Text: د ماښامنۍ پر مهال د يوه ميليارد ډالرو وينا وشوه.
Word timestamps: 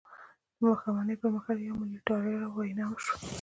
د 0.57 0.59
ماښامنۍ 0.67 1.15
پر 1.21 1.29
مهال 1.35 1.57
د 1.59 1.61
يوه 1.67 1.77
ميليارد 1.79 2.05
ډالرو 2.09 2.47
وينا 2.57 2.85
وشوه. 2.89 3.15